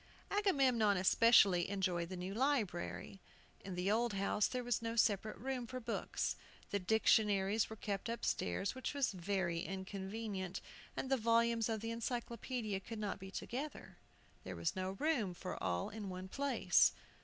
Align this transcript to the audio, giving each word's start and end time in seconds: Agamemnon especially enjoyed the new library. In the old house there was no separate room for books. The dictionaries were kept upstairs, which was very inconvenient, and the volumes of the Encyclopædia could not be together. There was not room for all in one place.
Agamemnon 0.31 0.97
especially 0.97 1.69
enjoyed 1.69 2.09
the 2.09 2.17
new 2.17 2.33
library. 2.33 3.21
In 3.63 3.75
the 3.75 3.91
old 3.91 4.13
house 4.13 4.47
there 4.47 4.63
was 4.63 4.81
no 4.81 4.95
separate 4.95 5.37
room 5.37 5.67
for 5.67 5.79
books. 5.79 6.35
The 6.71 6.79
dictionaries 6.79 7.69
were 7.69 7.75
kept 7.75 8.09
upstairs, 8.09 8.73
which 8.73 8.95
was 8.95 9.11
very 9.11 9.59
inconvenient, 9.59 10.59
and 10.97 11.11
the 11.11 11.17
volumes 11.17 11.69
of 11.69 11.81
the 11.81 11.91
Encyclopædia 11.91 12.83
could 12.83 12.97
not 12.97 13.19
be 13.19 13.29
together. 13.29 13.99
There 14.43 14.55
was 14.55 14.75
not 14.75 14.99
room 14.99 15.35
for 15.35 15.61
all 15.63 15.89
in 15.91 16.09
one 16.09 16.29
place. 16.29 16.93